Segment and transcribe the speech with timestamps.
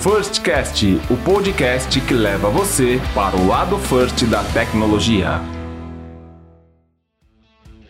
[0.00, 5.40] Firstcast, o podcast que leva você para o lado first da tecnologia.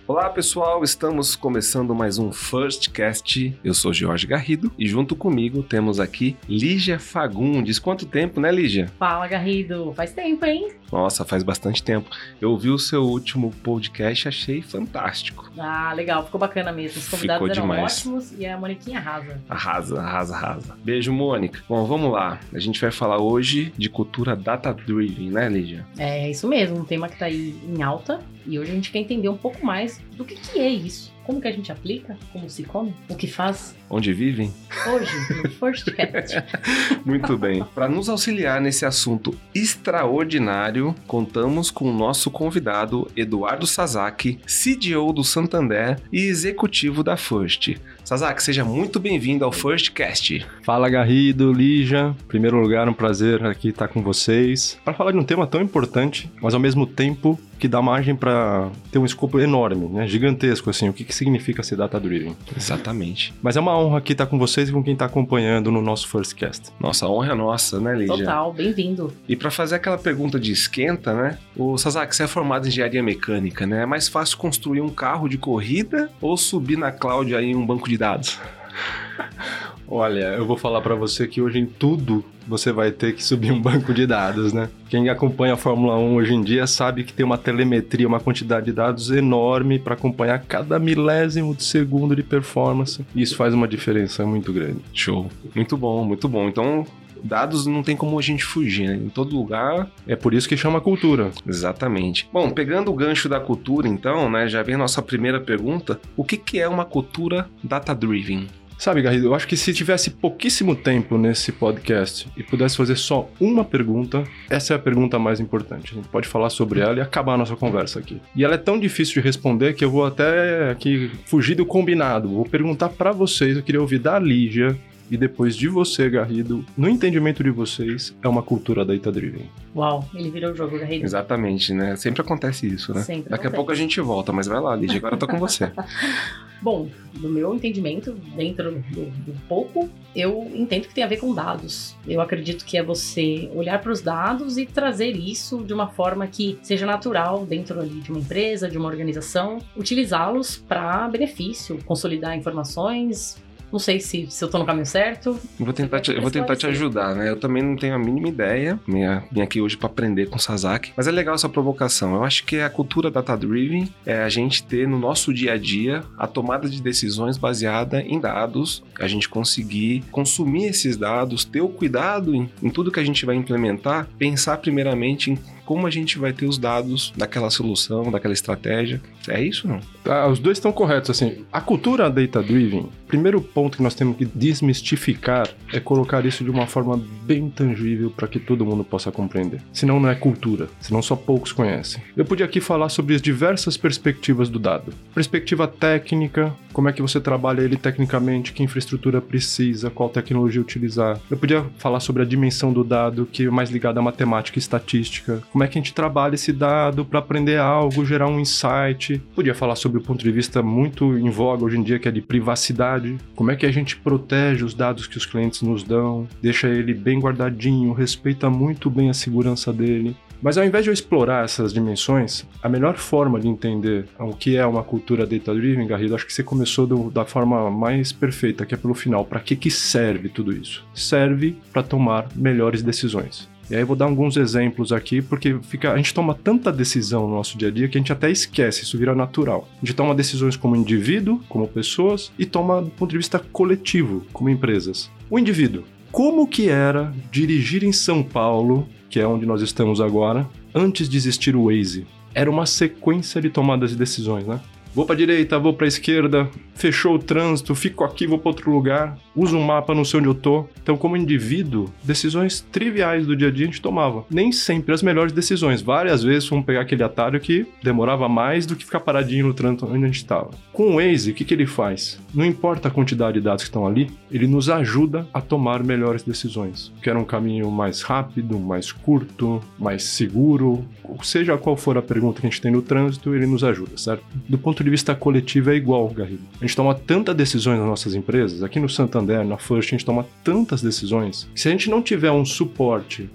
[0.07, 3.55] Olá pessoal, estamos começando mais um Firstcast.
[3.63, 7.79] Eu sou Jorge Garrido e junto comigo temos aqui Lígia Fagundes.
[7.79, 8.90] Quanto tempo, né, Lígia?
[8.99, 9.93] Fala, Garrido.
[9.95, 10.78] Faz tempo, hein?
[10.91, 12.09] Nossa, faz bastante tempo.
[12.41, 15.50] Eu ouvi o seu último podcast e achei fantástico.
[15.58, 16.25] Ah, legal.
[16.25, 16.99] Ficou bacana mesmo.
[16.99, 17.99] Os convidados Ficou eram demais.
[17.99, 19.40] ótimos e a Moniquinha arrasa.
[19.49, 20.79] Arrasa, arrasa, arrasa.
[20.85, 21.63] Beijo, Mônica.
[21.68, 22.39] Bom, vamos lá.
[22.53, 25.86] A gente vai falar hoje de cultura data-driven, né, Lígia?
[25.99, 26.79] É, isso mesmo.
[26.79, 28.21] Um tema que tá aí em alta.
[28.46, 31.13] E hoje a gente quer entender um pouco mais do que, que é isso.
[31.29, 32.17] Como que a gente aplica?
[32.33, 32.95] Como se come?
[33.06, 33.77] O que faz?
[33.91, 34.50] Onde vivem?
[34.91, 36.42] Hoje, no Firstcast.
[37.05, 37.62] Muito bem.
[37.75, 45.22] Para nos auxiliar nesse assunto extraordinário, contamos com o nosso convidado Eduardo Sazaki, CDO do
[45.22, 47.77] Santander e executivo da First.
[48.02, 50.47] Sazaki, seja muito bem-vindo ao Firstcast.
[50.64, 52.17] Fala, Garrido, Lígia.
[52.24, 55.61] Em primeiro lugar, um prazer aqui estar com vocês para falar de um tema tão
[55.61, 60.06] importante, mas ao mesmo tempo que dá margem para ter um escopo enorme, né?
[60.06, 62.37] gigantesco, assim, o que, que significa ser data-driven.
[62.56, 63.34] Exatamente.
[63.42, 66.09] Mas é uma honra aqui estar com vocês e com quem está acompanhando no nosso
[66.09, 66.70] First Cast.
[66.81, 68.17] Nossa, a honra é nossa, né, Lígia?
[68.17, 69.12] Total, bem-vindo.
[69.29, 71.39] E para fazer aquela pergunta de esquenta, né?
[71.56, 73.83] O Sazak, você é formado em engenharia mecânica, né?
[73.83, 77.89] É mais fácil construir um carro de corrida ou subir na cloud aí um banco
[77.89, 78.39] de dados?
[79.90, 83.50] Olha, eu vou falar para você que hoje em tudo você vai ter que subir
[83.50, 84.68] um banco de dados, né?
[84.88, 88.66] Quem acompanha a Fórmula 1 hoje em dia sabe que tem uma telemetria, uma quantidade
[88.66, 93.04] de dados enorme para acompanhar cada milésimo de segundo de performance.
[93.14, 94.80] E isso faz uma diferença muito grande.
[94.92, 95.30] Show.
[95.54, 96.48] Muito bom, muito bom.
[96.48, 96.86] Então,
[97.22, 98.96] dados não tem como a gente fugir, né?
[98.96, 99.90] Em todo lugar.
[100.06, 101.30] É por isso que chama cultura.
[101.46, 102.28] Exatamente.
[102.32, 104.48] Bom, pegando o gancho da cultura, então, né?
[104.48, 106.00] Já vem a nossa primeira pergunta.
[106.16, 108.46] O que, que é uma cultura data-driven?
[108.78, 113.28] Sabe, Garrido, eu acho que se tivesse pouquíssimo tempo nesse podcast e pudesse fazer só
[113.40, 115.92] uma pergunta, essa é a pergunta mais importante.
[115.92, 118.20] A gente pode falar sobre ela e acabar a nossa conversa aqui.
[118.36, 122.28] E ela é tão difícil de responder que eu vou até aqui fugir do combinado.
[122.28, 124.78] Vou perguntar para vocês, eu queria ouvir da Lígia
[125.11, 129.50] e depois de você, Garrido, no entendimento de vocês, é uma cultura data-driven.
[129.75, 131.05] Uau, ele virou o jogo, Garrido.
[131.05, 131.97] Exatamente, né?
[131.97, 133.03] Sempre acontece isso, né?
[133.03, 133.55] Sempre Daqui acontece.
[133.55, 135.72] a pouco a gente volta, mas vai lá, Lígia, agora eu tô com você.
[136.61, 141.33] Bom, do meu entendimento, dentro do, do, pouco, eu entendo que tem a ver com
[141.33, 141.97] dados.
[142.07, 146.27] Eu acredito que é você olhar para os dados e trazer isso de uma forma
[146.27, 152.37] que seja natural dentro ali de uma empresa, de uma organização, utilizá-los para benefício, consolidar
[152.37, 155.39] informações, não sei se, se eu tô no caminho certo.
[155.59, 157.29] Vou tentar, te, eu vou tentar te ajudar, né?
[157.29, 158.79] Eu também não tenho a mínima ideia.
[158.87, 160.93] Minha, vim aqui hoje para aprender com Sasaki.
[160.97, 162.15] Mas é legal essa provocação.
[162.15, 166.03] Eu acho que a cultura data-driven é a gente ter no nosso dia a dia
[166.17, 171.69] a tomada de decisões baseada em dados, a gente conseguir consumir esses dados, ter o
[171.69, 176.19] cuidado em, em tudo que a gente vai implementar, pensar primeiramente em como a gente
[176.19, 179.03] vai ter os dados daquela solução, daquela estratégia.
[179.29, 179.81] É isso não?
[180.06, 181.11] Ah, os dois estão corretos.
[181.11, 186.49] Assim, a cultura data-driven, primeiro ponto que nós temos que desmistificar é colocar isso de
[186.49, 189.61] uma forma bem tangível para que todo mundo possa compreender.
[189.71, 192.03] Senão não é cultura, senão só poucos conhecem.
[192.17, 194.95] Eu podia aqui falar sobre as diversas perspectivas do dado.
[195.15, 201.21] Perspectiva técnica, como é que você trabalha ele tecnicamente, que infraestrutura precisa, qual tecnologia utilizar.
[201.31, 204.61] Eu podia falar sobre a dimensão do dado, que é mais ligada à matemática e
[204.61, 209.21] estatística, como é que a gente trabalha esse dado para aprender algo, gerar um insight.
[209.35, 212.13] Podia falar sobre o ponto de vista muito em voga hoje em dia, que é
[212.13, 213.19] de privacidade.
[213.35, 216.95] Como é que a gente protege os dados que os clientes nos dão, deixa ele
[216.95, 220.17] bem guardadinho, respeita muito bem a segurança dele.
[220.41, 224.57] Mas ao invés de eu explorar essas dimensões, a melhor forma de entender o que
[224.57, 228.75] é uma cultura data-driven, Garrido, acho que você começou do, da forma mais perfeita, que
[228.75, 229.25] é pelo final.
[229.25, 230.87] Para que, que serve tudo isso?
[230.95, 233.49] Serve para tomar melhores decisões.
[233.71, 237.29] E aí eu vou dar alguns exemplos aqui, porque fica, a gente toma tanta decisão
[237.29, 239.69] no nosso dia a dia que a gente até esquece, isso vira natural.
[239.76, 244.25] A gente toma decisões como indivíduo, como pessoas, e toma do ponto de vista coletivo,
[244.32, 245.11] como empresas.
[245.29, 245.85] O indivíduo.
[246.11, 251.19] Como que era dirigir em São Paulo, que é onde nós estamos agora, antes de
[251.19, 252.06] existir o Waze?
[252.35, 254.61] Era uma sequência de tomadas de decisões, né?
[254.94, 259.19] Vou para direita, vou para esquerda, fechou o trânsito, fico aqui, vou para outro lugar,
[259.35, 260.64] uso um mapa, não sei onde eu tô.
[260.82, 264.25] Então, como indivíduo, decisões triviais do dia a dia a gente tomava.
[264.31, 265.82] Nem sempre as melhores decisões.
[265.82, 269.87] Várias vezes fomos pegar aquele atalho que demorava mais do que ficar paradinho no trânsito
[269.87, 270.50] onde a gente estava.
[270.73, 272.19] Com o Waze, o que, que ele faz?
[272.34, 276.23] Não importa a quantidade de dados que estão ali, ele nos ajuda a tomar melhores
[276.23, 276.93] decisões.
[277.02, 280.84] Quer um caminho mais rápido, mais curto, mais seguro,
[281.23, 284.25] seja qual for a pergunta que a gente tem no trânsito, ele nos ajuda, certo?
[284.49, 286.43] Do ponto ponto de vista coletivo é igual, Garrido.
[286.61, 290.05] A gente toma tantas decisões nas nossas empresas, aqui no Santander, na First, a gente
[290.05, 293.29] toma tantas decisões, que se a gente não tiver um suporte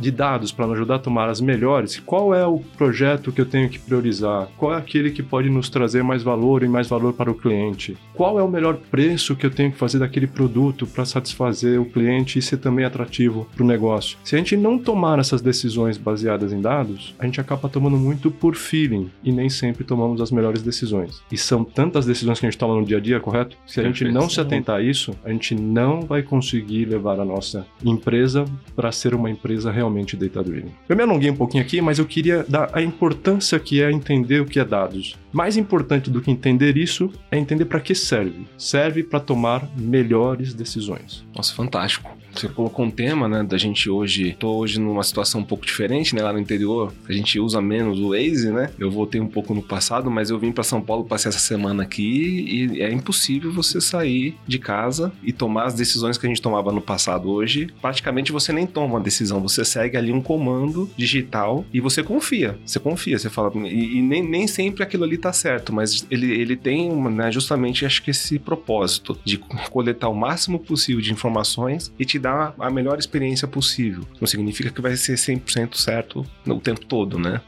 [0.00, 3.46] de dados para nos ajudar a tomar as melhores, qual é o projeto que eu
[3.46, 4.48] tenho que priorizar?
[4.56, 7.96] Qual é aquele que pode nos trazer mais valor e mais valor para o cliente?
[8.14, 11.84] Qual é o melhor preço que eu tenho que fazer daquele produto para satisfazer o
[11.84, 14.18] cliente e ser também atrativo para o negócio?
[14.24, 18.30] Se a gente não tomar essas decisões baseadas em dados, a gente acaba tomando muito
[18.30, 21.22] por feeling e nem sempre tomamos as melhores decisões.
[21.30, 23.56] E são tantas decisões que a gente toma no dia a dia, correto?
[23.66, 27.24] Se a gente não se atentar a isso, a gente não vai conseguir levar a
[27.24, 28.44] nossa empresa
[28.74, 30.72] para ser uma empresa empresa realmente data-driven.
[30.88, 34.40] Eu me alonguei um pouquinho aqui, mas eu queria dar a importância que é entender
[34.40, 35.16] o que é dados.
[35.38, 38.44] Mais importante do que entender isso é entender para que serve.
[38.58, 41.24] Serve para tomar melhores decisões.
[41.32, 42.18] Nossa, fantástico.
[42.34, 46.14] Você colocou um tema, né, da gente hoje, tô hoje numa situação um pouco diferente,
[46.14, 48.70] né, lá no interior, a gente usa menos o Waze, né?
[48.78, 51.82] Eu voltei um pouco no passado, mas eu vim para São Paulo, passei essa semana
[51.82, 56.42] aqui e é impossível você sair de casa e tomar as decisões que a gente
[56.42, 57.28] tomava no passado.
[57.28, 62.02] Hoje, praticamente você nem toma uma decisão, você segue ali um comando digital e você
[62.02, 62.58] confia.
[62.64, 66.32] Você confia, você fala, e, e nem, nem sempre aquilo ali tá certo, mas ele,
[66.32, 69.38] ele tem né, justamente acho que esse propósito de
[69.70, 74.04] coletar o máximo possível de informações e te dar a melhor experiência possível.
[74.20, 77.40] Não significa que vai ser 100% certo o tempo todo, né?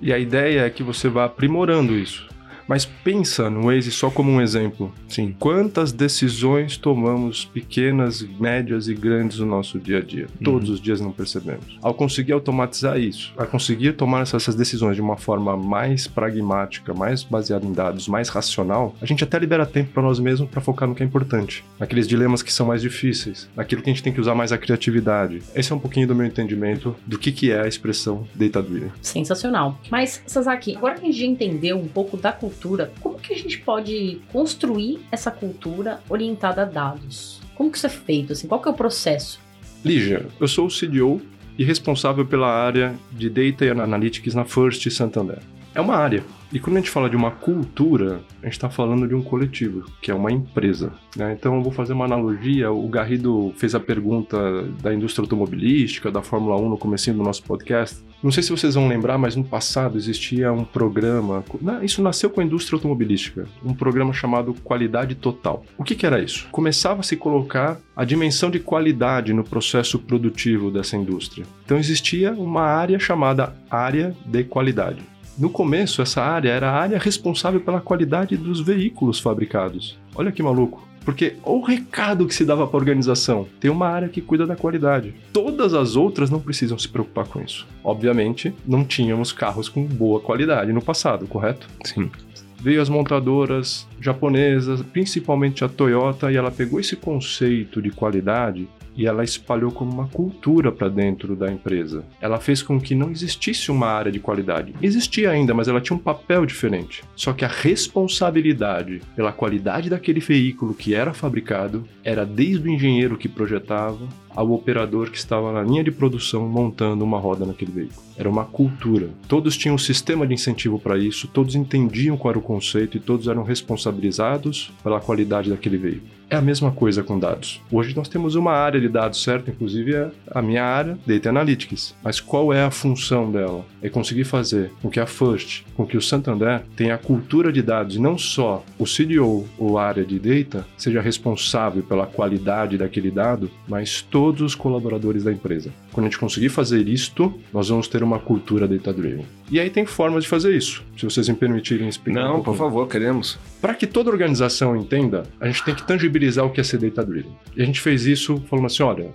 [0.00, 2.28] E a ideia é que você vá aprimorando isso.
[2.66, 4.92] Mas pensa no Waze só como um exemplo.
[5.08, 5.34] Sim.
[5.38, 10.26] Quantas decisões tomamos pequenas, médias e grandes no nosso dia a dia?
[10.38, 10.44] Uhum.
[10.44, 11.78] Todos os dias não percebemos.
[11.82, 17.22] Ao conseguir automatizar isso, a conseguir tomar essas decisões de uma forma mais pragmática, mais
[17.22, 20.88] baseada em dados, mais racional, a gente até libera tempo para nós mesmos para focar
[20.88, 24.12] no que é importante, naqueles dilemas que são mais difíceis, naquilo que a gente tem
[24.12, 25.42] que usar mais a criatividade.
[25.54, 28.90] Esse é um pouquinho do meu entendimento do que, que é a expressão data-driven.
[29.02, 29.78] Sensacional.
[29.90, 33.32] Mas, Sasaki, agora que a gente já entendeu um pouco da cultura cultura, como que
[33.32, 37.40] a gente pode construir essa cultura orientada a dados?
[37.54, 38.32] Como que isso é feito?
[38.32, 39.40] Assim, qual que é o processo?
[39.84, 41.20] Lígia, eu sou o CDO
[41.58, 45.38] e responsável pela área de Data Analytics na First Santander.
[45.74, 46.24] É uma área.
[46.54, 49.84] E quando a gente fala de uma cultura, a gente está falando de um coletivo,
[50.00, 50.92] que é uma empresa.
[51.16, 51.36] Né?
[51.36, 52.70] Então eu vou fazer uma analogia.
[52.70, 57.42] O Garrido fez a pergunta da indústria automobilística, da Fórmula 1 no começo do nosso
[57.42, 58.04] podcast.
[58.22, 61.44] Não sei se vocês vão lembrar, mas no passado existia um programa.
[61.82, 65.64] Isso nasceu com a indústria automobilística, um programa chamado Qualidade Total.
[65.76, 66.46] O que, que era isso?
[66.52, 71.44] Começava a se colocar a dimensão de qualidade no processo produtivo dessa indústria.
[71.64, 75.13] Então existia uma área chamada área de qualidade.
[75.36, 79.98] No começo, essa área era a área responsável pela qualidade dos veículos fabricados.
[80.14, 80.86] Olha que maluco.
[81.04, 84.56] Porque o recado que se dava para a organização, tem uma área que cuida da
[84.56, 85.12] qualidade.
[85.32, 87.66] Todas as outras não precisam se preocupar com isso.
[87.82, 91.68] Obviamente, não tínhamos carros com boa qualidade no passado, correto?
[91.84, 92.10] Sim.
[92.58, 98.66] Veio as montadoras japonesas, principalmente a Toyota, e ela pegou esse conceito de qualidade
[98.96, 102.04] e ela espalhou como uma cultura para dentro da empresa.
[102.20, 104.74] Ela fez com que não existisse uma área de qualidade.
[104.82, 107.02] Existia ainda, mas ela tinha um papel diferente.
[107.16, 113.16] Só que a responsabilidade pela qualidade daquele veículo que era fabricado era desde o engenheiro
[113.16, 118.02] que projetava ao operador que estava na linha de produção montando uma roda naquele veículo.
[118.16, 119.10] Era uma cultura.
[119.28, 123.00] Todos tinham um sistema de incentivo para isso, todos entendiam qual era o conceito e
[123.00, 126.10] todos eram responsabilizados pela qualidade daquele veículo.
[126.30, 127.60] É a mesma coisa com dados.
[127.70, 129.50] Hoje nós temos uma área de dados, certo?
[129.50, 131.94] Inclusive é a minha área, Data Analytics.
[132.02, 133.64] Mas qual é a função dela?
[133.82, 137.62] É conseguir fazer com que a First, com que o Santander tenha a cultura de
[137.62, 142.78] dados e não só o CDO ou a área de data seja responsável pela qualidade
[142.78, 145.70] daquele dado, mas todos os colaboradores da empresa.
[145.94, 149.24] Quando a gente conseguir fazer isto, nós vamos ter uma cultura data-driven.
[149.48, 152.24] E aí tem formas de fazer isso, se vocês me permitirem explicar.
[152.24, 153.38] Não, um por favor, queremos.
[153.60, 157.30] Para que toda organização entenda, a gente tem que tangibilizar o que é ser data-driven.
[157.56, 159.14] E a gente fez isso falando assim, olha,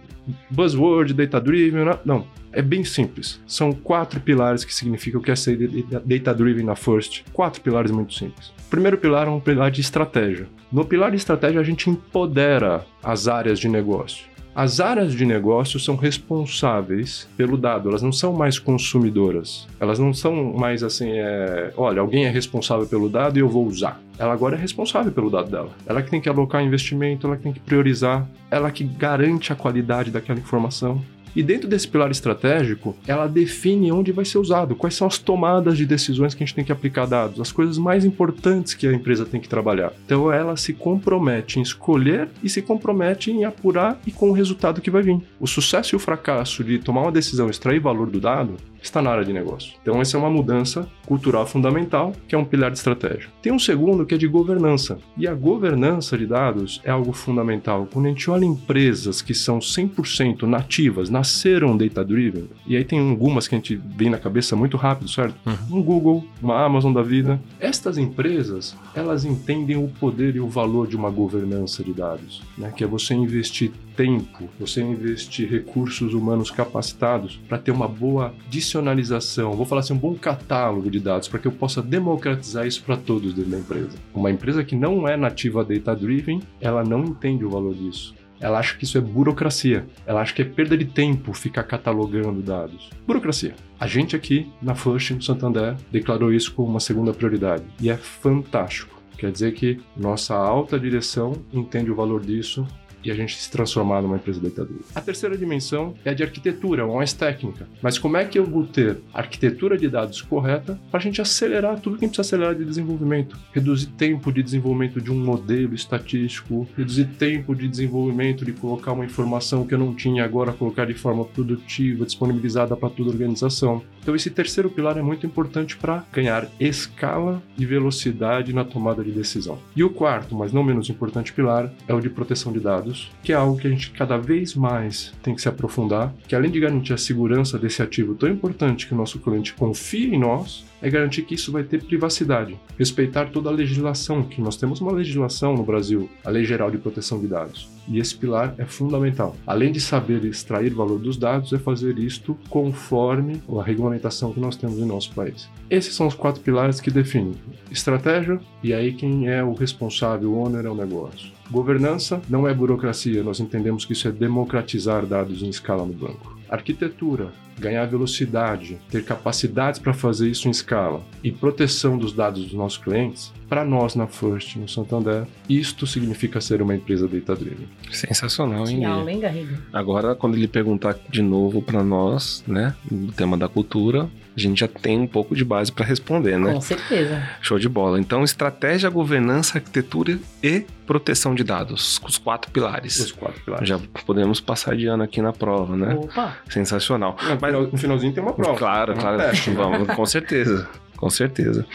[0.50, 2.25] buzzword, data-driven, não.
[2.51, 3.39] É bem simples.
[3.45, 5.57] São quatro pilares que significam o que é ser
[6.05, 7.24] data-driven na First.
[7.33, 8.48] Quatro pilares muito simples.
[8.48, 10.48] O primeiro pilar é um pilar de estratégia.
[10.71, 14.25] No pilar de estratégia, a gente empodera as áreas de negócio.
[14.55, 19.67] As áreas de negócio são responsáveis pelo dado, elas não são mais consumidoras.
[19.79, 23.65] Elas não são mais assim, é, olha, alguém é responsável pelo dado e eu vou
[23.65, 24.01] usar.
[24.17, 25.69] Ela agora é responsável pelo dado dela.
[25.85, 29.55] Ela que tem que alocar investimento, ela que tem que priorizar, ela que garante a
[29.55, 31.01] qualidade daquela informação.
[31.36, 35.77] E dentro desse pilar estratégico, ela define onde vai ser usado, quais são as tomadas
[35.77, 38.93] de decisões que a gente tem que aplicar dados, as coisas mais importantes que a
[38.93, 39.93] empresa tem que trabalhar.
[40.05, 44.81] Então ela se compromete em escolher e se compromete em apurar e com o resultado
[44.81, 45.19] que vai vir.
[45.39, 49.12] O sucesso e o fracasso de tomar uma decisão, extrair valor do dado, está na
[49.12, 49.74] área de negócio.
[49.81, 53.29] Então, essa é uma mudança cultural fundamental, que é um pilar de estratégia.
[53.41, 54.98] Tem um segundo que é de governança.
[55.17, 57.88] E a governança de dados é algo fundamental.
[57.91, 63.47] Quando a gente olha empresas que são 100% nativas, nasceram data-driven, e aí tem algumas
[63.47, 65.35] que a gente vem na cabeça muito rápido, certo?
[65.45, 65.79] Uhum.
[65.79, 67.39] Um Google, uma Amazon da vida.
[67.59, 72.71] Estas empresas, elas entendem o poder e o valor de uma governança de dados, né?
[72.75, 79.53] que é você investir tempo, você investir recursos humanos capacitados para ter uma boa dicionalização,
[79.53, 82.95] vou falar assim, um bom catálogo de dados para que eu possa democratizar isso para
[82.95, 83.97] todos dentro da empresa.
[84.13, 88.15] Uma empresa que não é nativa data-driven, ela não entende o valor disso.
[88.39, 89.86] Ela acha que isso é burocracia.
[90.05, 92.89] Ela acha que é perda de tempo ficar catalogando dados.
[93.05, 93.55] Burocracia.
[93.79, 97.63] A gente aqui na First, no Santander, declarou isso como uma segunda prioridade.
[97.81, 99.00] E é fantástico.
[99.17, 102.65] Quer dizer que nossa alta direção entende o valor disso
[103.03, 104.79] e a gente se transformar numa empresa deitadura.
[104.93, 107.67] A terceira dimensão é a de arquitetura, ou mais técnica.
[107.81, 111.79] Mas como é que eu vou ter arquitetura de dados correta para a gente acelerar
[111.79, 113.37] tudo que a gente precisa acelerar de desenvolvimento?
[113.53, 119.05] Reduzir tempo de desenvolvimento de um modelo estatístico, reduzir tempo de desenvolvimento de colocar uma
[119.05, 123.81] informação que eu não tinha agora, colocar de forma produtiva, disponibilizada para toda a organização.
[124.01, 129.11] Então esse terceiro pilar é muito importante para ganhar escala e velocidade na tomada de
[129.11, 129.59] decisão.
[129.75, 133.12] E o quarto, mas não menos importante pilar, é o de proteção de dados dados,
[133.24, 136.51] que é algo que a gente cada vez mais tem que se aprofundar, que além
[136.51, 140.65] de garantir a segurança desse ativo tão importante que o nosso cliente confie em nós,
[140.81, 144.93] é garantir que isso vai ter privacidade, respeitar toda a legislação, que nós temos uma
[144.93, 147.69] legislação no Brasil, a Lei Geral de Proteção de Dados.
[147.86, 149.36] E esse pilar é fundamental.
[149.46, 154.55] Além de saber extrair valor dos dados, é fazer isto conforme a regulamentação que nós
[154.55, 155.50] temos em nosso país.
[155.69, 157.34] Esses são os quatro pilares que definem
[157.69, 161.38] estratégia, e aí quem é o responsável, o owner é o negócio.
[161.49, 166.37] Governança não é burocracia, nós entendemos que isso é democratizar dados em escala no banco.
[166.47, 172.53] Arquitetura, ganhar velocidade, ter capacidades para fazer isso em escala e proteção dos dados dos
[172.53, 177.67] nossos clientes, para nós na First, no Santander, isto significa ser uma empresa data-driven.
[177.91, 178.85] Sensacional, hein?
[178.85, 179.57] Aula, hein, Garrido?
[179.73, 184.07] Agora, quando ele perguntar de novo para nós, né, o tema da cultura,
[184.39, 186.53] a gente já tem um pouco de base para responder, né?
[186.53, 187.27] Com certeza.
[187.41, 188.00] Show de bola.
[188.00, 193.00] Então, estratégia, governança, arquitetura e proteção de dados, os quatro pilares.
[193.00, 193.67] Os quatro pilares.
[193.67, 195.96] Já podemos passar de ano aqui na prova, né?
[195.96, 196.38] Opa!
[196.50, 197.15] Sensacional.
[197.39, 198.58] Mas no finalzinho tem uma prova.
[198.58, 199.19] Claro, claro.
[199.55, 200.67] Vamos, com certeza.
[200.98, 201.65] Com certeza.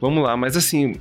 [0.00, 0.96] Vamos lá, mas assim,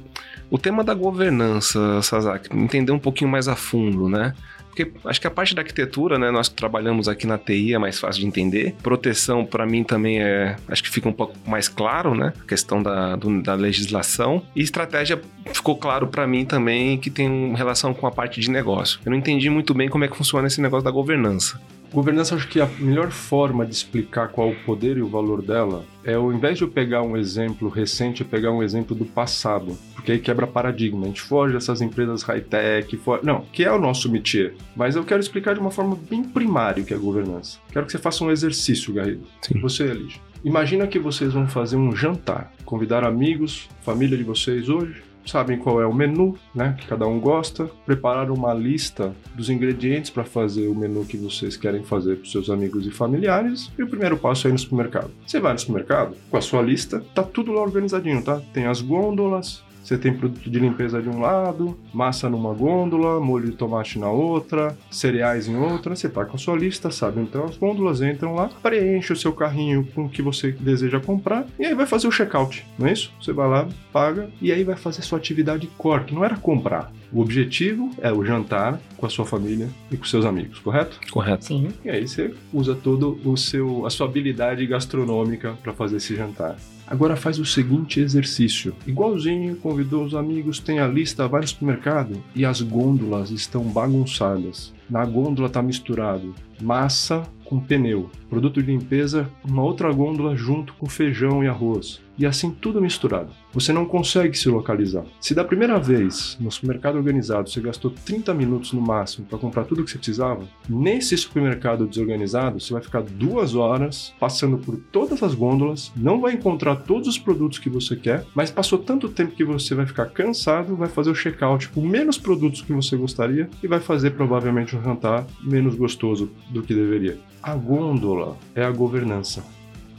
[0.49, 4.33] o tema da governança, Sasaki, entender um pouquinho mais a fundo, né?
[4.73, 7.99] Porque acho que a parte da arquitetura, né, nós trabalhamos aqui na TI é mais
[7.99, 8.73] fácil de entender.
[8.81, 10.55] Proteção, para mim, também é.
[10.67, 12.33] Acho que fica um pouco mais claro, né?
[12.41, 14.41] A questão da, do, da legislação.
[14.55, 15.21] E estratégia
[15.53, 18.99] ficou claro para mim também que tem relação com a parte de negócio.
[19.05, 21.61] Eu não entendi muito bem como é que funciona esse negócio da governança.
[21.93, 25.85] Governança, acho que a melhor forma de explicar qual o poder e o valor dela
[26.03, 29.77] é, ao invés de eu pegar um exemplo recente, eu pegar um exemplo do passado,
[29.93, 31.03] porque aí quebra paradigma.
[31.03, 34.53] A gente foge dessas empresas high-tech, não, que é o nosso métier.
[34.75, 37.59] Mas eu quero explicar de uma forma bem primária o que é governança.
[37.71, 39.25] Quero que você faça um exercício, Garrido.
[39.41, 39.59] Sim.
[39.61, 40.19] Você, Elige.
[40.43, 45.81] Imagina que vocês vão fazer um jantar, convidar amigos, família de vocês hoje, sabem qual
[45.81, 50.67] é o menu, né, que cada um gosta, prepararam uma lista dos ingredientes para fazer
[50.67, 54.47] o menu que vocês querem fazer para seus amigos e familiares, e o primeiro passo
[54.47, 55.11] é ir no supermercado.
[55.25, 58.41] Você vai no supermercado com a sua lista, tá tudo lá organizadinho, tá?
[58.53, 63.51] Tem as gôndolas, você tem produto de limpeza de um lado, massa numa gôndola, molho
[63.51, 65.95] de tomate na outra, cereais em outra.
[65.95, 67.21] Você tá com a sua lista, sabe?
[67.21, 71.45] Então as gôndolas entram lá, preenche o seu carrinho com o que você deseja comprar
[71.59, 73.11] e aí vai fazer o checkout, não é isso?
[73.21, 76.91] Você vai lá, paga e aí vai fazer sua atividade core, que não era comprar.
[77.11, 80.99] O objetivo é o jantar com a sua família e com seus amigos, correto?
[81.11, 81.45] Correto.
[81.45, 81.67] Sim.
[81.85, 86.55] E aí você usa todo o seu a sua habilidade gastronômica para fazer esse jantar.
[86.93, 88.75] Agora faz o seguinte exercício.
[88.85, 94.71] Igualzinho, convidou os amigos, tem a lista, vai no supermercado e as gôndolas estão bagunçadas.
[94.87, 100.87] Na gôndola está misturado massa com pneu, produto de limpeza, uma outra gôndola junto com
[100.87, 102.01] feijão e arroz.
[102.17, 103.31] E assim tudo misturado.
[103.53, 105.03] Você não consegue se localizar.
[105.19, 109.63] Se da primeira vez no supermercado organizado você gastou 30 minutos no máximo para comprar
[109.65, 114.77] tudo o que você precisava, nesse supermercado desorganizado você vai ficar duas horas passando por
[114.91, 119.09] todas as gôndolas, não vai encontrar todos os produtos que você quer, mas passou tanto
[119.09, 122.95] tempo que você vai ficar cansado, vai fazer o checkout com menos produtos que você
[122.95, 127.17] gostaria e vai fazer provavelmente um jantar menos gostoso do que deveria.
[127.41, 129.43] A gôndola é a governança.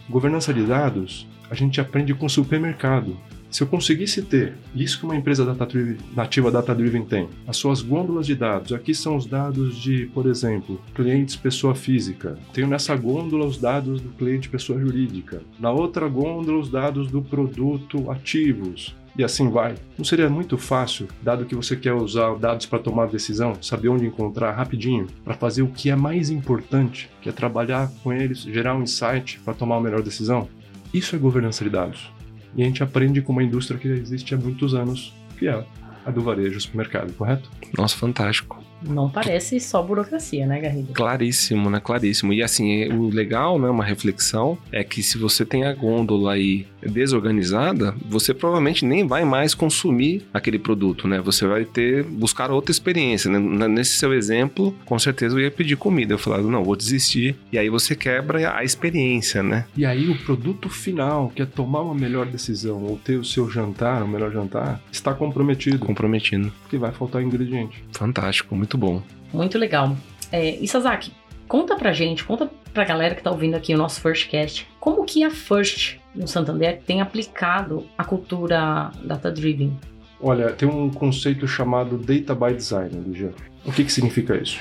[0.09, 3.17] Governança de dados, a gente aprende com supermercado.
[3.51, 5.69] Se eu conseguisse ter isso que uma empresa data
[6.17, 10.81] nativa data-driven tem, as suas gôndolas de dados, aqui são os dados de, por exemplo,
[10.93, 12.37] clientes pessoa física.
[12.53, 15.41] Tenho nessa gôndola os dados do cliente pessoa jurídica.
[15.61, 19.75] Na outra gôndola os dados do produto ativos e assim vai.
[19.97, 24.07] Não seria muito fácil, dado que você quer usar dados para tomar decisão, saber onde
[24.07, 28.75] encontrar rapidinho, para fazer o que é mais importante, que é trabalhar com eles, gerar
[28.75, 30.49] um insight para tomar a melhor decisão?
[30.93, 32.11] Isso é governança de dados.
[32.57, 35.65] E a gente aprende com uma indústria que existe há muitos anos, que é
[36.07, 37.51] a do varejo supermercado, correto?
[37.77, 38.63] Nossa, fantástico.
[38.89, 40.93] Não parece só burocracia, né, Garrido?
[40.93, 41.81] Claríssimo, né?
[41.81, 42.33] Claríssimo.
[42.33, 46.67] E assim, o legal, né, uma reflexão, é que se você tem a gôndola aí
[46.83, 51.21] desorganizada, você provavelmente nem vai mais consumir aquele produto, né?
[51.21, 53.69] Você vai ter, buscar outra experiência, né?
[53.69, 56.15] Nesse seu exemplo, com certeza eu ia pedir comida.
[56.15, 57.37] Eu falava, não, vou desistir.
[57.51, 59.67] E aí você quebra a experiência, né?
[59.77, 63.51] E aí o produto final, que é tomar uma melhor decisão ou ter o seu
[63.51, 65.79] jantar, o melhor jantar, está comprometido.
[65.79, 66.53] Comprometido.
[66.63, 67.83] Porque vai faltar ingrediente.
[67.93, 69.03] Fantástico, muito bom.
[69.33, 69.97] Muito legal.
[70.31, 71.13] É, Isazaki,
[71.47, 75.05] conta pra gente, conta pra galera que tá ouvindo aqui o nosso First Cast, como
[75.05, 79.77] que a First no Santander tem aplicado a cultura data-driven?
[80.21, 83.33] Olha, tem um conceito chamado Data by Design, Lígia.
[83.65, 84.59] O que, que significa isso?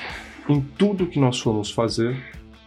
[0.48, 2.16] Em tudo que nós formos fazer,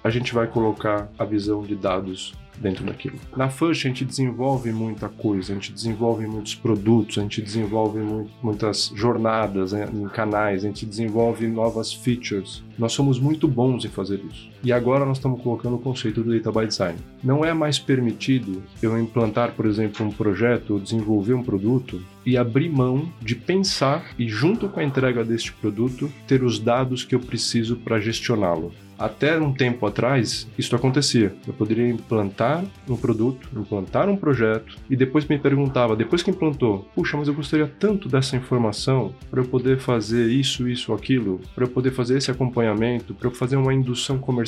[0.03, 3.15] a gente vai colocar a visão de dados dentro daquilo.
[3.35, 7.99] Na First a gente desenvolve muita coisa, a gente desenvolve muitos produtos, a gente desenvolve
[7.99, 12.63] mu muitas jornadas né, em canais, a gente desenvolve novas features.
[12.77, 14.49] Nós somos muito bons em fazer isso.
[14.63, 16.97] E agora nós estamos colocando o conceito do Data by Design.
[17.23, 22.37] Não é mais permitido eu implantar, por exemplo, um projeto ou desenvolver um produto e
[22.37, 27.15] abrir mão de pensar e, junto com a entrega deste produto, ter os dados que
[27.15, 28.73] eu preciso para gestioná-lo.
[28.97, 31.35] Até um tempo atrás, isso acontecia.
[31.47, 36.87] Eu poderia implantar um produto, implantar um projeto e depois me perguntava, depois que implantou,
[36.95, 41.65] puxa, mas eu gostaria tanto dessa informação para eu poder fazer isso, isso, aquilo, para
[41.65, 44.46] eu poder fazer esse acompanhamento, para eu fazer uma indução comercial,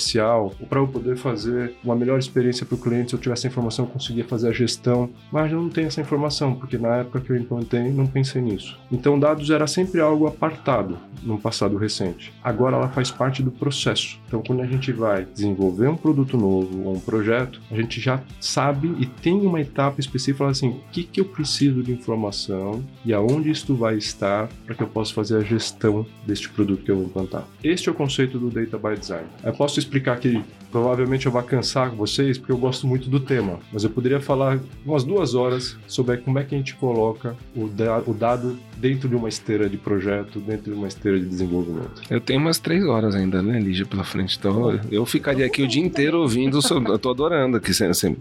[0.59, 3.09] ou para eu poder fazer uma melhor experiência para o cliente.
[3.09, 6.01] Se eu tivesse essa informação, eu conseguia fazer a gestão, mas eu não tenho essa
[6.01, 8.77] informação porque na época que eu implantei, não pensei nisso.
[8.91, 12.33] Então, dados era sempre algo apartado no passado recente.
[12.43, 14.19] Agora ela faz parte do processo.
[14.27, 18.21] Então, quando a gente vai desenvolver um produto novo ou um projeto, a gente já
[18.39, 23.13] sabe e tem uma etapa específica assim, o que, que eu preciso de informação e
[23.13, 26.95] aonde isto vai estar para que eu possa fazer a gestão deste produto que eu
[26.97, 27.45] vou implantar.
[27.63, 29.27] Este é o conceito do Data by Design.
[29.43, 33.59] Eu posso explicar aqui Provavelmente eu vou cansar vocês porque eu gosto muito do tema,
[33.73, 37.67] mas eu poderia falar umas duas horas sobre como é que a gente coloca o,
[37.67, 42.03] da, o dado dentro de uma esteira de projeto, dentro de uma esteira de desenvolvimento.
[42.09, 44.37] Eu tenho umas três horas ainda, né, Lígia, pela frente.
[44.37, 46.59] Então eu ficaria aqui o dia inteiro ouvindo.
[46.87, 48.15] Eu tô adorando aqui, assim,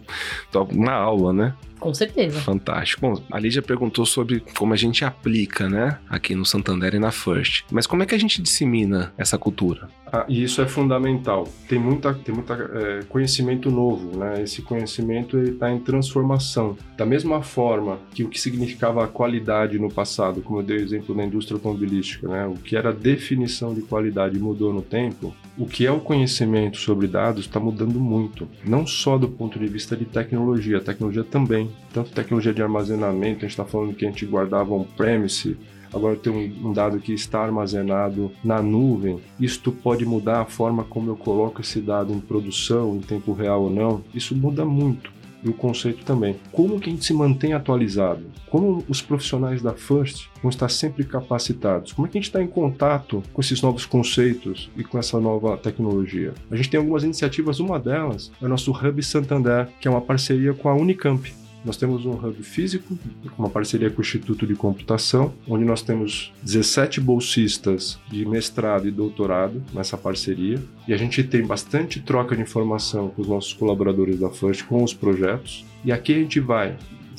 [0.51, 1.55] tô na aula, né?
[1.79, 2.41] Com certeza.
[2.41, 3.01] Fantástico.
[3.01, 7.11] Bom, a Lídia perguntou sobre como a gente aplica, né, aqui no Santander e na
[7.11, 7.65] First.
[7.71, 9.89] Mas como é que a gente dissemina essa cultura?
[10.13, 11.47] Ah, e isso é fundamental.
[11.69, 14.43] Tem muita, tem muita é, conhecimento novo, né?
[14.43, 16.77] Esse conhecimento está em transformação.
[16.97, 21.15] Da mesma forma que o que significava qualidade no passado, como eu dei o exemplo
[21.15, 22.47] na indústria automobilística, né?
[22.47, 25.35] O que era definição de qualidade mudou no tempo.
[25.59, 28.49] O que é o conhecimento sobre dados está mudando muito.
[28.65, 31.71] Não só do ponto de vista de tecnologia, tecnologia também.
[31.93, 35.57] Tanto tecnologia de armazenamento, a gente está falando que a gente guardava on-premise
[35.93, 39.21] agora tem um, dado que está armazenado na nuvem.
[39.41, 43.65] Isto pode mudar a forma como eu coloco esse dado em produção, em tempo real
[43.65, 44.03] ou não.
[44.15, 45.11] Isso muda muito.
[45.43, 46.37] E o conceito também.
[46.51, 48.25] Como que a gente se mantém atualizado?
[48.51, 51.93] Como os profissionais da First vão estar sempre capacitados?
[51.93, 55.21] Como é que a gente está em contato com esses novos conceitos e com essa
[55.21, 56.35] nova tecnologia?
[56.51, 60.01] A gente tem algumas iniciativas, uma delas é o nosso Hub Santander, que é uma
[60.01, 61.33] parceria com a Unicamp.
[61.69, 62.99] Nós temos um hub físico,
[63.37, 68.91] uma parceria com o Instituto de Computação, onde nós temos 17 bolsistas de mestrado e
[68.91, 70.59] doutorado nessa parceria.
[70.89, 74.83] E a gente tem bastante troca de informação com os nossos colaboradores da FIRST, com
[74.83, 75.67] os projetos.
[75.85, 76.75] E aqui a gente vai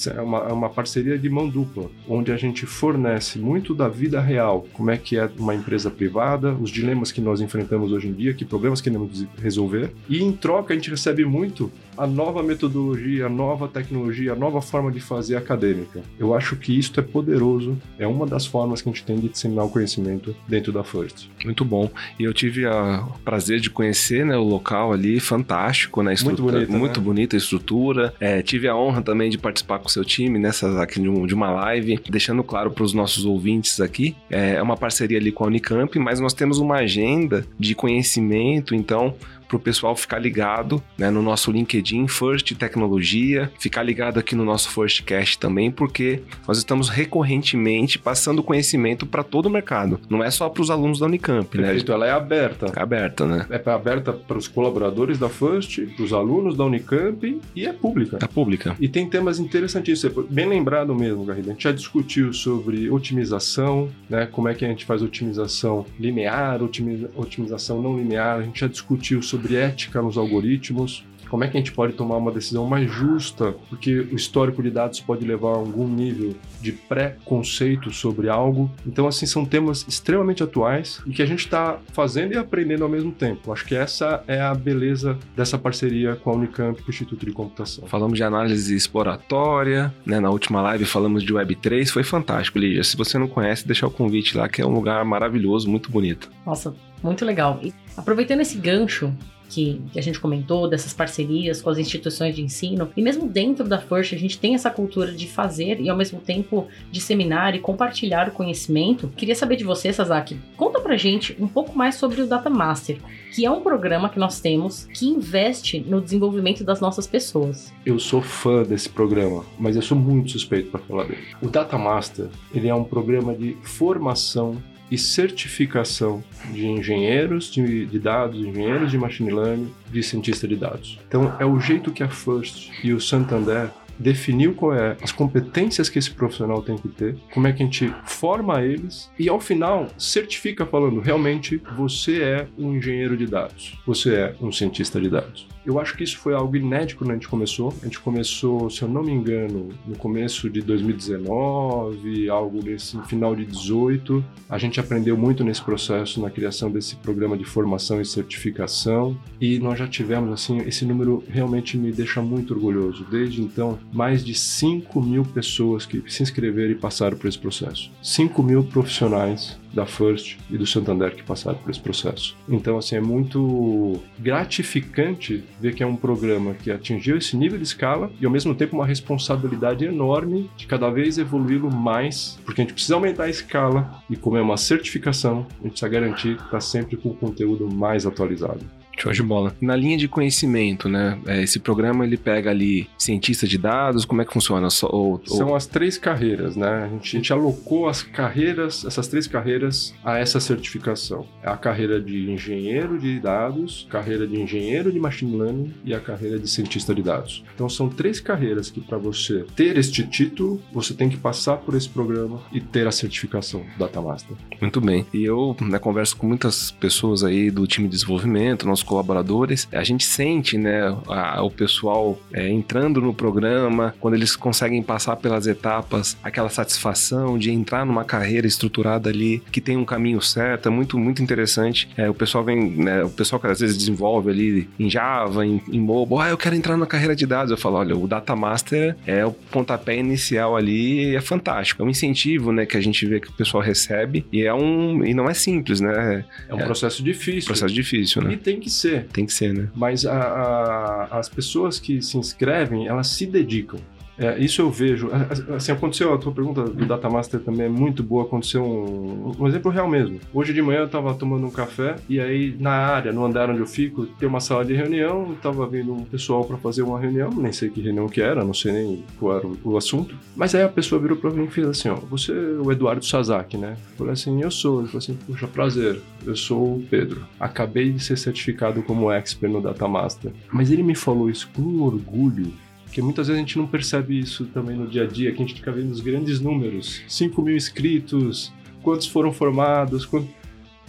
[0.07, 4.21] é uma, é uma parceria de mão dupla, onde a gente fornece muito da vida
[4.21, 8.13] real, como é que é uma empresa privada, os dilemas que nós enfrentamos hoje em
[8.13, 13.25] dia, que problemas queremos resolver, e em troca a gente recebe muito a nova metodologia,
[13.25, 16.01] a nova tecnologia, a nova forma de fazer acadêmica.
[16.17, 19.27] Eu acho que isto é poderoso, é uma das formas que a gente tem de
[19.27, 21.27] disseminar o conhecimento dentro da First.
[21.43, 21.91] Muito bom.
[22.17, 26.15] E eu tive o prazer de conhecer né, o local ali, fantástico, né?
[26.23, 27.05] Muito bonita, muito né?
[27.05, 28.13] bonita a estrutura.
[28.17, 31.27] É, tive a honra também de participar com o seu time nessa aqui de, um,
[31.27, 35.33] de uma live, deixando claro para os nossos ouvintes aqui, é, é uma parceria ali
[35.33, 39.15] com a Unicamp, mas nós temos uma agenda de conhecimento, então
[39.49, 44.69] pro pessoal ficar ligado, né, no nosso LinkedIn First Tecnologia, ficar ligado aqui no nosso
[44.69, 49.99] First Cast também, porque nós estamos recorrentemente passando conhecimento para todo o mercado.
[50.09, 51.63] Não é só para os alunos da Unicamp, né?
[51.63, 52.67] Perfeito, ela é aberta.
[52.75, 53.47] É aberta, né?
[53.49, 58.19] É aberta para os colaboradores da First, para os alunos da Unicamp e é pública.
[58.21, 58.75] É pública.
[58.79, 60.27] E tem temas interessantíssimos.
[60.29, 61.49] Bem lembrado mesmo, Garrido.
[61.49, 64.27] A gente já discutiu sobre otimização, né?
[64.27, 68.39] Como é que a gente faz otimização linear, otimização não linear.
[68.39, 72.17] A gente já discutiu sobre ética nos algoritmos como é que a gente pode tomar
[72.17, 76.71] uma decisão mais justa, porque o histórico de dados pode levar a algum nível de
[76.71, 78.69] pré-conceito sobre algo.
[78.85, 82.89] Então, assim, são temas extremamente atuais e que a gente está fazendo e aprendendo ao
[82.89, 83.53] mesmo tempo.
[83.53, 87.25] Acho que essa é a beleza dessa parceria com a Unicamp e com o Instituto
[87.25, 87.87] de Computação.
[87.87, 90.19] Falamos de análise exploratória, né?
[90.19, 92.83] Na última live falamos de Web3, foi fantástico, Lígia.
[92.83, 96.29] Se você não conhece, deixa o convite lá, que é um lugar maravilhoso, muito bonito.
[96.45, 96.73] Nossa,
[97.03, 97.59] muito legal.
[97.61, 99.13] E aproveitando esse gancho,
[99.49, 102.89] que, que, a gente comentou, dessas parcerias com as instituições de ensino.
[102.95, 106.21] E mesmo dentro da FIRST, a gente tem essa cultura de fazer e ao mesmo
[106.21, 109.11] tempo disseminar e compartilhar o conhecimento.
[109.17, 112.97] Queria saber de você, Sasaki, conta pra gente um pouco mais sobre o Data Master,
[113.33, 117.73] que é um programa que nós temos que investe no desenvolvimento das nossas pessoas.
[117.85, 121.23] Eu sou fã desse programa, mas eu sou muito suspeito para falar dele.
[121.41, 124.57] O Data Master, ele é um programa de formação
[124.91, 130.99] e certificação de engenheiros de, de, dados, engenheiros de machine learning, de cientista de dados.
[131.07, 135.89] Então, é o jeito que a First e o Santander definiu qual é as competências
[135.89, 139.41] que esse profissional tem que ter, como é que a gente forma eles e ao
[139.41, 145.09] final certifica falando realmente você é um engenheiro de dados, você é um cientista de
[145.09, 145.45] dados.
[145.65, 147.73] Eu acho que isso foi algo inédito quando a gente começou.
[147.81, 153.35] A gente começou, se eu não me engano, no começo de 2019, algo nesse final
[153.35, 154.23] de 18.
[154.49, 159.17] A gente aprendeu muito nesse processo, na criação desse programa de formação e certificação.
[159.39, 163.05] E nós já tivemos, assim, esse número realmente me deixa muito orgulhoso.
[163.09, 167.91] Desde então, mais de 5 mil pessoas que se inscreveram e passaram por esse processo.
[168.01, 172.35] 5 mil profissionais da First e do Santander que passaram por esse processo.
[172.47, 177.63] Então, assim, é muito gratificante ver que é um programa que atingiu esse nível de
[177.63, 182.63] escala e, ao mesmo tempo, uma responsabilidade enorme de cada vez evoluí-lo mais, porque a
[182.63, 186.43] gente precisa aumentar a escala e, como é uma certificação, a gente precisa garantir que
[186.43, 188.78] está sempre com o conteúdo mais atualizado.
[189.01, 189.55] Show de bola.
[189.61, 191.17] Na linha de conhecimento, né?
[191.25, 194.67] É, esse programa ele pega ali cientista de dados, como é que funciona?
[194.83, 195.21] Ou, ou...
[195.25, 196.83] São as três carreiras, né?
[196.83, 201.25] A gente, a gente, alocou as carreiras, essas três carreiras, a essa certificação.
[201.41, 205.99] É a carreira de engenheiro de dados, carreira de engenheiro de machine learning e a
[205.99, 207.43] carreira de cientista de dados.
[207.55, 211.75] Então são três carreiras que para você ter este título, você tem que passar por
[211.75, 214.35] esse programa e ter a certificação Data Master.
[214.59, 215.05] Muito bem.
[215.13, 219.83] E eu né, converso com muitas pessoas aí do time de desenvolvimento, nosso colaboradores, a
[219.83, 225.45] gente sente, né, a, o pessoal é, entrando no programa, quando eles conseguem passar pelas
[225.45, 230.71] etapas, aquela satisfação de entrar numa carreira estruturada ali, que tem um caminho certo, é
[230.71, 231.87] muito, muito interessante.
[231.95, 235.61] É, o pessoal vem, né, o pessoal que às vezes desenvolve ali em Java, em,
[235.71, 237.51] em mobile, ah, eu quero entrar na carreira de dados.
[237.51, 241.83] Eu falo, olha, o Data Master é o pontapé inicial ali, é fantástico.
[241.83, 245.05] É um incentivo, né, que a gente vê que o pessoal recebe e é um,
[245.05, 246.25] e não é simples, né?
[246.47, 247.47] É um é, processo difícil.
[247.47, 248.33] Processo difícil, né?
[248.33, 249.05] E tem que ser.
[249.07, 249.67] Tem que ser, né?
[249.75, 253.79] Mas a, a, as pessoas que se inscrevem, elas se dedicam.
[254.19, 255.09] É, isso eu vejo.
[255.55, 258.23] Assim, aconteceu, a tua pergunta do Data Master também é muito boa.
[258.23, 260.19] Aconteceu um, um exemplo real mesmo.
[260.33, 263.59] Hoje de manhã eu estava tomando um café e aí na área, no andar onde
[263.59, 265.35] eu fico, tem uma sala de reunião.
[265.41, 268.53] Tava vindo um pessoal para fazer uma reunião, nem sei que reunião que era, não
[268.53, 270.15] sei nem qual era o, o assunto.
[270.35, 273.05] Mas aí a pessoa virou para mim e fez assim: Ó, você é o Eduardo
[273.05, 273.77] Sasaki, né?
[273.91, 274.79] Eu falei assim: Eu sou.
[274.79, 277.25] Ele falou assim: Puxa, prazer, eu sou o Pedro.
[277.39, 280.31] Acabei de ser certificado como expert no Data Master.
[280.51, 282.51] Mas ele me falou isso com orgulho
[282.89, 285.45] porque muitas vezes a gente não percebe isso também no dia a dia, que a
[285.45, 287.03] gente fica vendo os grandes números.
[287.07, 290.29] 5 mil inscritos, quantos foram formados, quantos...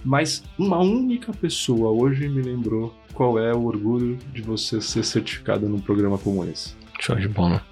[0.03, 5.69] mas uma única pessoa hoje me lembrou qual é o orgulho de você ser certificado
[5.69, 6.75] num programa como esse.
[6.99, 7.63] Show de bola.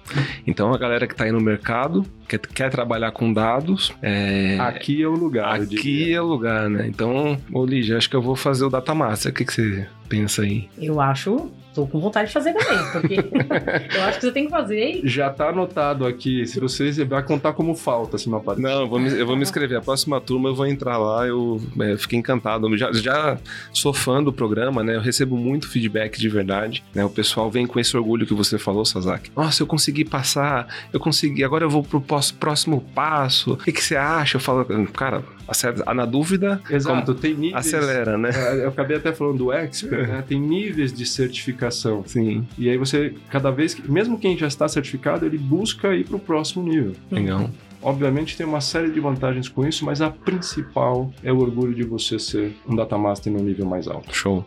[0.45, 3.91] Então a galera que está aí no mercado, quer, quer trabalhar com dados.
[4.01, 4.59] É...
[4.59, 5.59] Aqui é o lugar.
[5.59, 6.87] Aqui é o lugar, né?
[6.87, 9.31] Então, ô Lígia, acho que eu vou fazer o Data Master.
[9.31, 10.67] O que, que você pensa aí?
[10.77, 13.15] Eu acho Tô com vontade de fazer também, porque
[13.95, 15.01] eu acho que você tem que fazer.
[15.03, 16.45] Já tá anotado aqui.
[16.45, 18.61] Se vocês vai contar como falta, se não aparecer.
[18.61, 19.77] Não, eu vou, me, eu vou me inscrever.
[19.77, 21.27] A próxima turma eu vou entrar lá.
[21.27, 22.75] Eu é, fiquei encantado.
[22.75, 23.37] Já, já
[23.71, 24.95] sou fã do programa, né?
[24.95, 26.83] Eu recebo muito feedback de verdade.
[26.93, 27.05] Né?
[27.05, 29.31] O pessoal vem com esse orgulho que você falou, Sasaki.
[29.35, 31.43] Nossa, eu consegui passar, eu consegui.
[31.43, 32.01] Agora eu vou pro
[32.39, 33.53] próximo passo.
[33.53, 34.37] O que, que você acha?
[34.37, 37.67] Eu falo, cara, acerta, na dúvida, Exato, tem níveis.
[37.67, 38.29] Acelera, né?
[38.33, 39.98] É, eu acabei até falando do expert.
[40.07, 40.23] Né?
[40.27, 42.03] Tem níveis de certificação.
[42.05, 42.47] Sim.
[42.57, 46.15] E aí você, cada vez que, mesmo quem já está certificado, ele busca ir para
[46.15, 46.93] o próximo nível.
[47.11, 47.49] Legal.
[47.81, 51.83] Obviamente tem uma série de vantagens com isso, mas a principal é o orgulho de
[51.83, 54.13] você ser um data master no nível mais alto.
[54.13, 54.45] Show.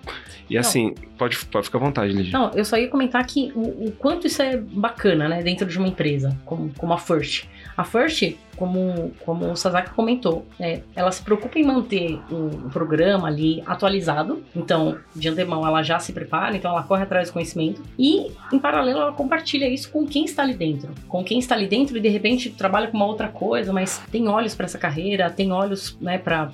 [0.50, 0.60] E Não.
[0.60, 2.38] assim, pode, pode ficar à vontade, Ligia.
[2.38, 5.78] Não, eu só ia comentar que o, o quanto isso é bacana, né, dentro de
[5.78, 7.46] uma empresa, como, como a First.
[7.76, 13.28] A First, como, como o Sasaki comentou, né, ela se preocupa em manter o, programa
[13.28, 14.42] ali atualizado.
[14.54, 17.82] Então, de antemão, ela já se prepara, então ela corre atrás do conhecimento.
[17.98, 20.90] E, em paralelo, ela compartilha isso com quem está ali dentro.
[21.08, 24.28] Com quem está ali dentro e, de repente, trabalha com uma outra coisa, mas tem
[24.28, 26.50] olhos para essa carreira, tem olhos, né, para,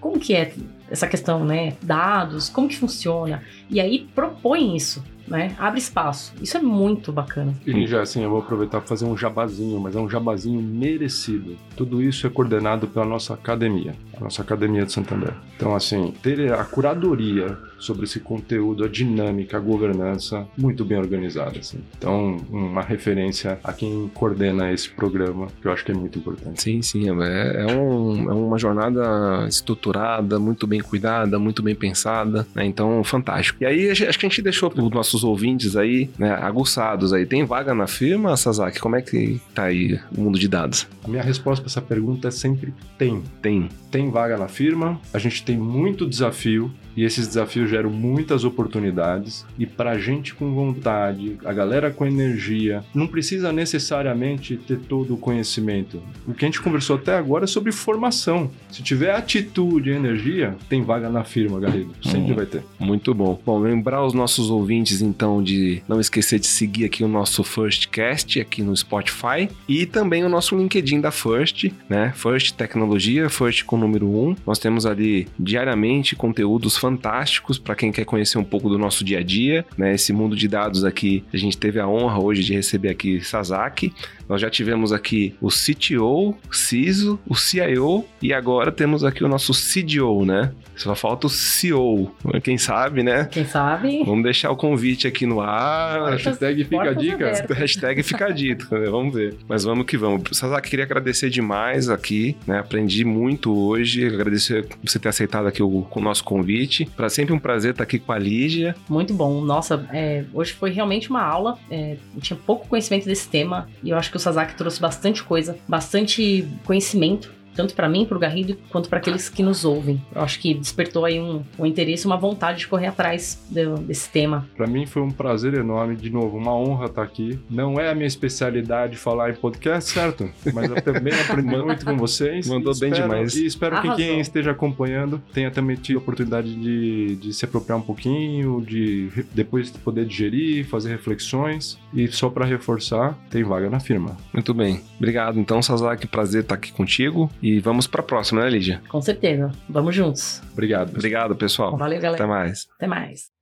[0.00, 0.52] como que é
[0.90, 3.42] essa questão, né, dados, como que funciona.
[3.70, 5.54] E aí propõe isso, né?
[5.58, 6.32] Abre espaço.
[6.42, 7.54] Isso é muito bacana.
[7.66, 11.56] E já assim, eu vou aproveitar para fazer um jabazinho, mas é um jabazinho merecido.
[11.76, 15.34] Tudo isso é coordenado pela nossa academia, a nossa academia de Santander.
[15.56, 21.58] Então, assim, ter a curadoria sobre esse conteúdo, a dinâmica, a governança, muito bem organizada.
[21.58, 21.78] Assim.
[21.96, 26.62] Então, uma referência a quem coordena esse programa, que eu acho que é muito importante.
[26.62, 27.08] Sim, sim.
[27.08, 32.64] É, é, um, é uma jornada estruturada, muito bem cuidada, muito bem pensada, né?
[32.64, 33.62] Então, fantástico.
[33.62, 37.26] E aí, acho que a gente deixou para os nossos ouvintes aí, né, aguçados aí.
[37.26, 38.80] Tem vaga na firma, Sasaki?
[38.80, 40.86] Como é que tá aí o mundo de dados?
[41.04, 43.22] A minha resposta para essa pergunta é sempre tem.
[43.42, 43.68] Tem.
[43.90, 49.44] Tem vaga na firma, a gente tem muito desafio, e esses desafios geram muitas oportunidades.
[49.58, 55.16] E para gente com vontade, a galera com energia, não precisa necessariamente ter todo o
[55.16, 56.02] conhecimento.
[56.26, 58.50] O que a gente conversou até agora é sobre formação.
[58.70, 61.90] Se tiver atitude e energia, tem vaga na firma, Garrido.
[62.02, 62.36] Sempre Hum.
[62.36, 62.62] vai ter.
[62.78, 63.40] Muito bom.
[63.44, 68.40] Bom, lembrar os nossos ouvintes, então, de não esquecer de seguir aqui o nosso Firstcast
[68.40, 72.12] aqui no Spotify e também o nosso LinkedIn da First, né?
[72.16, 74.36] First Tecnologia, First com o número 1.
[74.46, 79.18] Nós temos ali diariamente conteúdos fantásticos para quem quer conhecer um pouco do nosso dia
[79.18, 79.94] a dia, né?
[79.94, 83.92] Esse mundo de dados aqui, a gente teve a honra hoje de receber aqui Sasaki.
[84.28, 89.52] Nós já tivemos aqui o CTO, CISO, o CIO e agora temos aqui o nosso
[89.52, 90.52] CDO, né?
[90.76, 92.14] Só falta o CEO.
[92.42, 93.24] Quem sabe, né?
[93.32, 94.04] Quem sabe?
[94.04, 95.98] Vamos deixar o convite aqui no ar.
[95.98, 97.14] Portas- Hashtag fica a dica.
[97.28, 97.56] abertas.
[97.58, 98.86] Hashtag fica dito, né?
[98.88, 99.36] Vamos ver.
[99.48, 100.22] Mas vamos que vamos.
[100.36, 102.60] Sasaki, queria agradecer demais aqui, né?
[102.60, 104.06] Aprendi muito hoje.
[104.06, 106.84] Agradecer você ter aceitado aqui o, o nosso convite.
[106.96, 108.76] Para sempre um prazer estar aqui com a Lígia.
[108.88, 109.40] Muito bom.
[109.40, 111.58] Nossa, é, hoje foi realmente uma aula.
[111.68, 115.22] É, eu tinha pouco conhecimento desse tema e eu acho que o Sasaki trouxe bastante
[115.22, 117.37] coisa, bastante conhecimento.
[117.58, 120.00] Tanto para mim, para o Garrido, quanto para aqueles que nos ouvem.
[120.14, 124.08] Eu acho que despertou aí um, um interesse, uma vontade de correr atrás do- desse
[124.10, 124.46] tema.
[124.56, 127.36] Para mim foi um prazer enorme, de novo, uma honra estar aqui.
[127.50, 130.30] Não é a minha especialidade falar em podcast, certo?
[130.54, 132.46] Mas eu também aprendi muito com vocês.
[132.46, 133.34] Mandou E bem espero- demais.
[133.34, 133.96] E espero que Arrasou.
[134.06, 139.10] quem esteja acompanhando tenha também tido a oportunidade de, de se apropriar um pouquinho, de
[139.34, 141.76] depois poder digerir, fazer reflexões.
[141.92, 144.16] E só para reforçar, tem vaga na firma.
[144.32, 144.80] Muito bem.
[144.98, 145.40] Obrigado.
[145.40, 147.30] Então, Sasaki, prazer estar aqui contigo.
[147.42, 148.82] E vamos para a próxima, né, Lígia?
[148.88, 149.50] Com certeza.
[149.68, 150.42] Vamos juntos.
[150.52, 150.90] Obrigado.
[150.90, 151.76] Obrigado, pessoal.
[151.76, 152.22] Valeu, galera.
[152.22, 152.66] Até mais.
[152.76, 153.37] Até mais.